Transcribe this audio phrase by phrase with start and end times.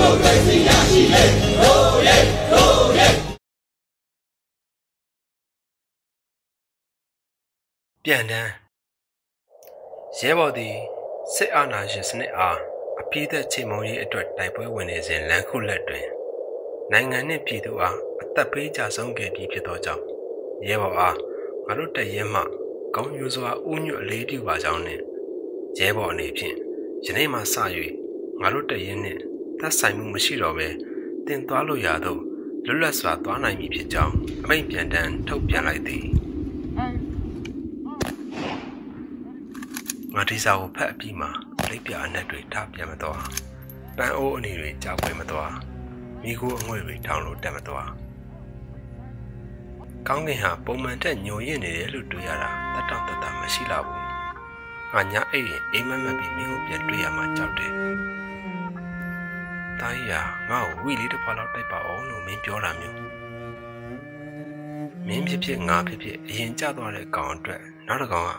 [0.00, 1.24] မိုကရေစီရရှိလေ
[1.60, 2.16] ရိုးရဲ
[2.52, 3.08] ရိုးရဲ
[8.04, 8.52] ပြန်တန်း
[10.18, 10.74] ရဲဘော်သည်
[11.34, 12.58] စစ်အာဏာရှင်စနစ်အား
[13.00, 16.06] အပြည့်သက်ချိန်မုံရေးအတွက်တိုက်ပွဲဝင်နေစဉ်လမ်းခုလက်တွင်
[16.92, 20.04] နိုင်ငံနှင့်ပြည်သူအားအသက်ပေးကြဆုံးခဲ့ပြီးဖြစ်သောကြောင့်
[20.68, 21.16] ရဲဘော်အား
[21.66, 22.42] ငါတို့တရဲမှ
[22.94, 25.02] ကောင်းယူစွာဥညွတ်အလေးပြုပါကြောင်းနှင့်
[25.78, 26.56] ရဲဘော်အနေဖြင့်
[27.04, 27.56] ယနေ့မှစ၍
[28.40, 29.29] ငါတို့တရဲနှင့်
[29.60, 30.68] သက်ဆိုင်မှုမရှိတော့ဘဲ
[31.26, 32.16] တင်သွားလို့ရသော
[32.66, 36.04] လွတ်လပ်စွာသွားနိုင်မည်ဖြစ်ကြောင်းအမိန့်ပြန်တမ်းထုတ်ပြန်လိုက်သည်
[40.14, 41.30] ငါဒီစာကိုဖတ်အပြီးမှာ
[41.70, 43.22] လိပ်ပြအနက်တွေထားပြန်မသွား
[43.96, 45.52] ပန်းအိုးအနေတွေကြောက်ွယ်မသွား
[46.22, 47.90] မိကိုအငွေ့တွေထောင်လို့တက်မသွား
[50.08, 54.04] ကောင်းကင်ဟာပုံမှန်တက်ညိုရင့်နေတယ်လို့တွေ့ရတာတတ်တောင့်တတမရှိတော့ဘူး
[54.92, 57.72] ငါညာအိပ်ရင်အိမ်မက်မက်ပြီးမင်းကိုပြန်တွေ့ရမှကြောက်တယ်
[59.80, 60.20] တာကြီးဟာ
[60.50, 62.98] ငါ့ကိုဝီလေးတစ်ခွာလောက်တိုက်ပါအောင်လို့မင်းပြောတာမျိုး
[65.06, 68.32] မင်းဖြစ်ဖြစ်ငါဖြစ်ဖြစ်အရင်ကြသွားတဲ့ကောင်အတွက်နောက်တစ်ကောင်က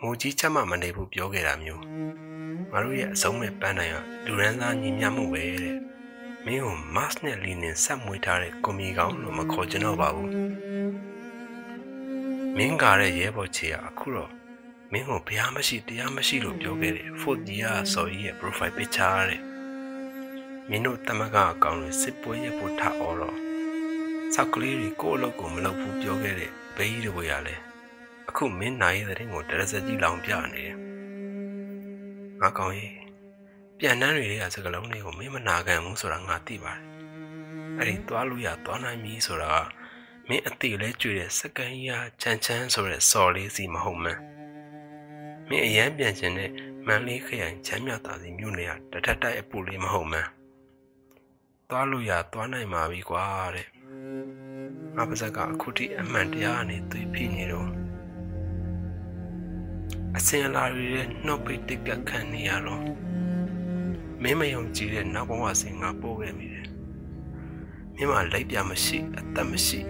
[0.00, 1.82] ငိုကြီးချက်မှမနေဘူးပြောခဲ့တာမျိုး
[2.72, 3.96] ငါတို့ရဲ့အဆုံးမဲ့ပန်းနိုင်က
[4.26, 5.76] လူရန်သားညီမျှမှုပဲတဲ့
[6.46, 10.30] မင်းကိုမတ်နဲ့လီနင်ဆက်မွေးထားတဲ့ကွန်မီကောင်လို့မခေါ်ကြတော့ပါဘူး
[12.56, 14.30] မင်းကားတဲ့ရဲဘော်ချေကအခုတော့
[14.92, 19.49] မင်းကိုဘုရားမရှိတရားမရှိလို့ပြောခဲ့တယ် fourth year ဆိုကြီးရဲ့ profile picture တဲ့
[20.70, 23.36] မင်းတို့တမကအကောင်တွေစစ်ပွဲရဖို့ထအော်တော့
[24.34, 27.54] စောက်ကလေးတွေကိုအလုပ်ကိုမလုပ်ဘူးပြောခဲ့တဲ့ဘေးကြီးတွေရလဲ
[28.28, 30.76] အခုမင်းနိုင်တဲ့တဲ့ကိုတရစကြီးလောင်ပြနေတယ်
[32.40, 32.94] ငါကောင်ကြီး
[33.78, 36.82] ပြန်နှမ်းတွေကစကလုံးတွေကိုမင်းမနာခံဘူးဆိုတာငါသိပါတယ်
[37.78, 39.66] အဲ့ဒီသွားလို့ရသွားနိုင်ပြီဆိုတာက
[40.28, 41.90] မင်းအသေးလဲကြွေတဲ့စကန်ရ
[42.22, 44.20] ချမ်းချမ်းဆိုတဲ့စော်လေးစီမဟုတ်မှန်း
[45.48, 46.50] မင်းအရန်ပြန်ခြင်းနဲ့
[46.86, 50.28] မန်းလေးခရိုင်ချမ်းမြတာစီမြို့နယ်ကတထက်တိုက်အပူလေးမဟုတ်မှန်း
[51.70, 53.66] သွားလို့ရသွားနိုင်ပါပြီကွာတဲ့
[54.96, 57.70] ငါပါဇက်ကအခုထိအမှန်တရားအနေသွေးဖိနေတော့
[60.16, 62.84] အစင်လာတွေရဲ့နှုတ်ပိတ်တိတ်ကခံနေရတော့
[64.22, 66.66] မင်းမယုံကြည်တဲ့နောက်ဘဝစဉ်ငါပို့ခဲ့မိတယ်
[67.94, 69.80] မင်းမလိုက်ပြမရှိအသက်မရှိ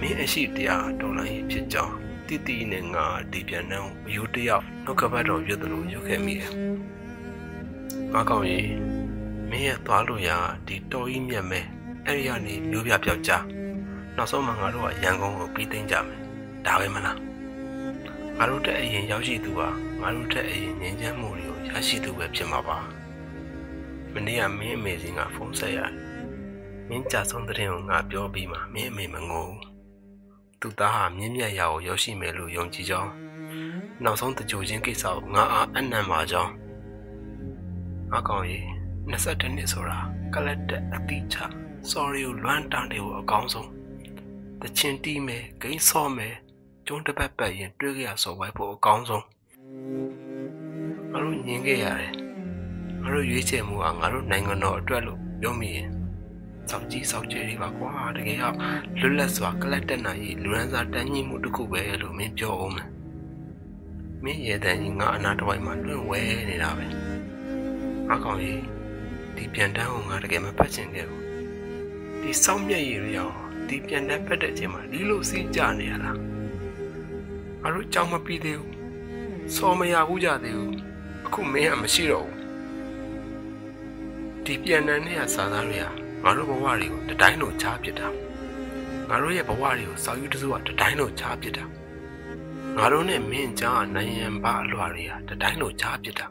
[0.00, 1.94] မင်းအရှိတရားတော်လိုင်းဖြစ်ကြောင်း
[2.26, 6.52] တိတိနဲ့ငါဒီပြန်နှံအယူတယောက်နှုတ်ကပတ်တော်ပြတ်တယ်လို့ယူခဲ့မိတယ်
[8.12, 8.99] ငါကောင်းရင်
[9.50, 10.30] မင်းရဲ့သွားလို့ရ
[10.66, 11.60] ဒီတော်ကြီးမြတ်မဲ
[12.06, 13.32] အဲ့ဒီကနေမျိုးပြပြောက်ကြ
[14.16, 16.20] နောက်ဆုံးမှငါတို့ကရန်ကုန်ကိုပြီးသိမ်းကြမယ်
[16.66, 17.18] ဒါပဲမလား
[18.36, 19.68] ငါတို့တက်အရင်ရောက်ရှိသူပါ
[20.00, 22.78] ငါတို့တက်အရင်ငြိမ်းချမ်းမှုတွေကိုရရှိသူပဲဖြစ်မှာပါ
[24.12, 25.92] မနေ့ကမင်းအမေစင်းကဖုန်းဆက်ရတယ်
[26.88, 29.60] မင်းကြဆုံးတဲ့ရင်ကိုငါပြောပြီးမှမင်းအမေမငိုဘူး
[30.60, 33.10] သူသားဟာမြင့်မြတ်ရာကိုရောက်ရှိမယ်လို့ယုံကြည်ကြောင်း
[34.04, 36.52] နောက်ဆုံးတကြိုချင်းကိစ္စကိုငါအားအနံ့ပါကြောင်း
[38.10, 39.98] ငါကောင်ကြီး 22နှစ်ဆိုတာ
[40.34, 41.36] ကလတ်တဲ့အတိချ
[41.90, 43.70] sorry ကိုလွမ်းတန်းတယ်ကိုအကောင်းဆုံး
[44.60, 46.34] တချင်တီးမယ်ဂိမ်းဆော့မယ်
[46.86, 49.24] ကျုံးတစ်ပတ်ပတ်ရင်တွေ့ကြရဆော်ဝိုက်ဖို့အကောင်းဆုံး
[51.10, 52.12] ငါတို့ညင်ခဲ့ရတယ်
[53.02, 55.88] ငါတို့ရွေးချယ်မှုကငါတို့နိုင်ငံတော်အတွက်လို့ပြောမိရင်
[56.70, 58.56] စောက်ကြီးစောက်ကျဲတွေပါကွာတကယ်တော့
[58.98, 62.88] လွတ်လပ်စွာကလတ်တက်နိုင်ရေးလူရန်စာတန်းညှိမှုတစ်ခုပဲလို့မင်းပြောအောင်မယ်
[64.24, 66.86] မင်းရဲ့တန်ကြီးငါအနာတစ်ဝိုက်မှာလွင့်ဝဲနေတာပဲ
[68.08, 68.79] ငါကောင်ကြီး
[69.36, 71.24] ဒီပြန်တန်းကိုငါတကယ်မဖတ်ချင်ခဲ့ဘူး
[72.20, 73.30] ဒီစောင်းမြက်ရည်ရော
[73.68, 76.18] ဒီပြန်တန်းဖတ်တဲ့အချိန်မှာဒီလိုစီးကြနေရလား
[77.62, 78.74] ငါတို့ကြောင်မပြီးသေးဘူး
[79.54, 80.76] စောမရဘူးကြသေးဘူး
[81.26, 82.38] အခုမင်းကမရှိတော့ဘူး
[84.44, 85.86] ဒီပြန်တန်းနဲ့စာသားတွေက
[86.22, 88.08] ငါတို့ဘဝတွေကိုတတိုင်းလိုချားပစ်တာ
[89.08, 91.64] ငါတို့ရဲ့ဘဝတွေကိုစောက်ယူတစုကတတိုင်းလိုချားပစ်တာ
[92.76, 96.26] ငါတို့နဲ့မင်းကြားနိုင်ရန်ဘာအလွှာတွေကတတိုင်းလိုချားပစ်တာ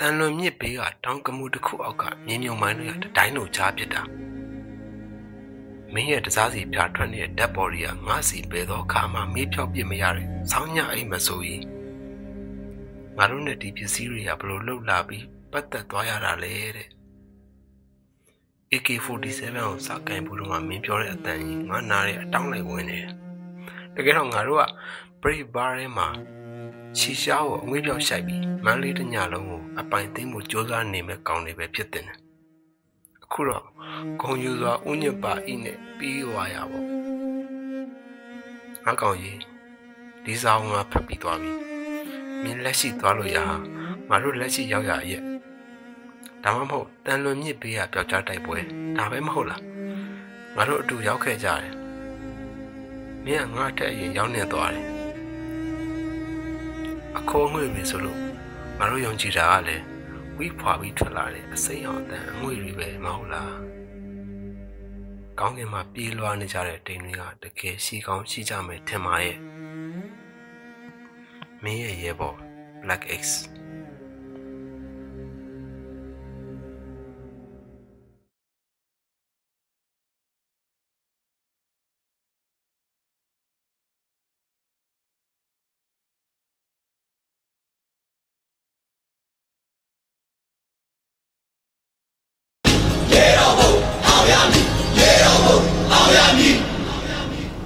[0.00, 4.02] တန်လွန်မြစ်ဘေးကတောင်ကမှုတစ်ခုအောက်ကမြင်းမြုံမိုင်းတွေကတတိုင်းလိုချားပစ်တာ
[5.92, 11.64] မင်းရဲ့တစားစီပြထွက်နေတဲ့ဓာတ်ပေါ်ရီကငါစီပဲသောအခါမှမေးဖြောက်ပြစ်မရတဲ့ဆောင်းညအိမ်မဆိုကြီး
[13.16, 16.88] ငါတို့နဲ့ဒီပစ္စည်းတွေကဘလို့လှုပ်လာပြီးပတ်သက်သွားရတာလေတဲ့
[18.72, 23.12] AK47 ကိုစကင်ဘူးတော့မင်းပြောတဲ့အတန်ကြီးငါနားရဲ့အတောင်းလိုက်ဝင်နေတယ်
[23.94, 24.64] တကယ်တော့ငါတို့က
[25.20, 26.08] Brave Bar ထဲမှာ
[26.98, 32.04] ချီရှားကိုအငွေ့ပြောက်ရှိုက်ပြီးမန်းလေးတညလုံးကိုအပိုင်သိမ်းမှုစ조사နေမဲ့ကောင်းနေပဲဖြစ်တယ်
[33.24, 33.64] အခုတော့
[34.20, 36.80] ဂုံယူစွာဥညစ်ပါဤနဲ့ပြီးသွားရပါ
[38.84, 39.40] ငါကောင်ကြီး
[40.24, 41.52] ဒီစာအုပ်ကဖတ်ပြီးသွားပြီ
[42.42, 43.56] မင်းလက်ရှိသွားလို့ရဟာ
[44.08, 45.22] ငါတို့လက်ရှိရောက်ရရဲ့
[46.44, 48.58] ဒါမှမဟုတ်တန်လွန်မြစ်ဘေးကပျောက်ကြားတိုက်ပွဲ
[48.96, 49.62] ဒါပဲမဟုတ်လား
[50.56, 51.74] ငါတို့အတူရောက်ခဲ့ကြတယ်
[53.24, 54.95] မင်းကငါတက်အရင်ရောက်နေသွားတယ်
[57.18, 58.18] အခိုးငွေပြီဆိုလို့
[58.78, 59.84] ငါတို့ယုံကြည်တာကလည်း
[60.38, 63.54] ဝိဖွာပြီးထွက်လာတဲ့အစိမ်းအောင်အတန်အငွေတွေပဲမဟုတ်လား
[65.38, 69.38] ကောင်းကင်မှာပြေးလွှားနေကြတဲ့တိမ်တွေကတကယ်ရှိကောင်းရှိကြမယ်ထင်ပါရဲ့
[71.62, 72.36] မင်းရဲ့ရဲဘော်
[72.82, 73.22] Black X